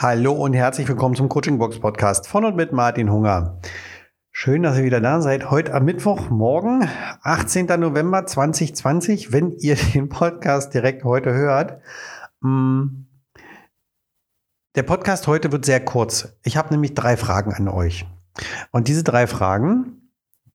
[0.00, 3.58] Hallo und herzlich willkommen zum Coaching Box Podcast von und mit Martin Hunger.
[4.30, 5.50] Schön, dass ihr wieder da seid.
[5.50, 6.88] Heute am Mittwoch, morgen,
[7.22, 7.66] 18.
[7.80, 11.80] November 2020, wenn ihr den Podcast direkt heute hört.
[12.42, 13.06] Mm,
[14.76, 16.28] der Podcast heute wird sehr kurz.
[16.44, 18.06] Ich habe nämlich drei Fragen an euch.
[18.70, 20.12] Und diese drei Fragen,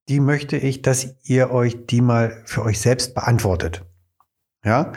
[0.08, 3.84] die möchte ich, dass ihr euch die mal für euch selbst beantwortet.
[4.64, 4.94] Ja?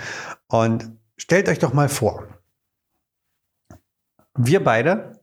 [0.47, 2.29] Und stellt euch doch mal vor,
[4.37, 5.21] wir beide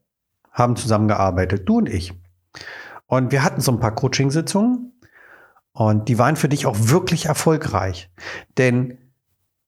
[0.52, 2.14] haben zusammengearbeitet, du und ich.
[3.06, 5.00] Und wir hatten so ein paar Coachingsitzungen
[5.72, 8.12] und die waren für dich auch wirklich erfolgreich.
[8.58, 8.98] Denn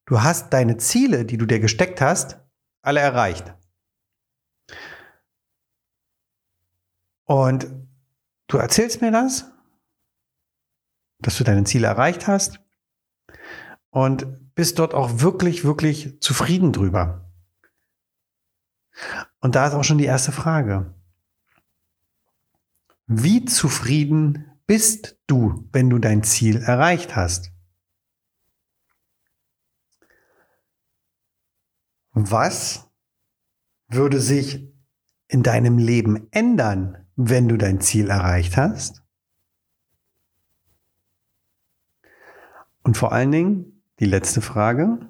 [0.05, 2.39] du hast deine Ziele, die du dir gesteckt hast,
[2.81, 3.53] alle erreicht.
[7.25, 7.67] Und
[8.47, 9.51] du erzählst mir das,
[11.19, 12.59] dass du deine Ziele erreicht hast
[13.89, 17.31] und bist dort auch wirklich, wirklich zufrieden drüber.
[19.45, 20.91] Und da ist auch schon die erste Frage.
[23.05, 27.51] Wie zufrieden bist du, wenn du dein Ziel erreicht hast?
[32.13, 32.89] Was
[33.87, 34.67] würde sich
[35.27, 39.03] in deinem Leben ändern, wenn du dein Ziel erreicht hast?
[42.81, 45.07] Und vor allen Dingen die letzte Frage.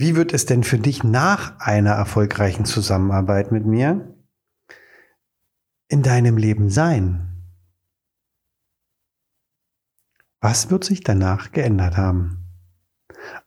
[0.00, 4.16] Wie wird es denn für dich nach einer erfolgreichen Zusammenarbeit mit mir
[5.88, 7.44] in deinem Leben sein?
[10.40, 12.46] Was wird sich danach geändert haben?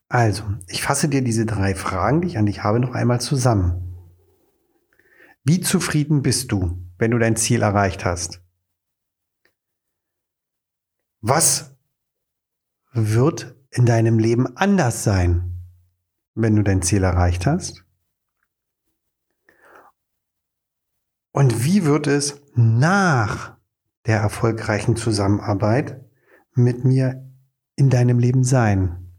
[0.09, 3.97] Also, ich fasse dir diese drei Fragen, die ich an dich habe, noch einmal zusammen.
[5.43, 8.43] Wie zufrieden bist du, wenn du dein Ziel erreicht hast?
[11.21, 11.75] Was
[12.91, 15.52] wird in deinem Leben anders sein?
[16.35, 17.85] Wenn du dein Ziel erreicht hast?
[21.31, 23.57] Und wie wird es nach
[24.05, 26.03] der erfolgreichen Zusammenarbeit
[26.53, 27.27] mit mir
[27.75, 29.11] in deinem Leben sein?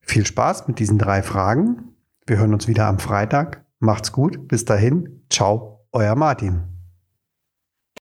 [0.00, 1.96] Viel Spaß mit diesen drei Fragen.
[2.26, 3.64] Wir hören uns wieder am Freitag.
[3.80, 4.46] Macht's gut.
[4.48, 5.24] Bis dahin.
[5.28, 6.79] Ciao, euer Martin.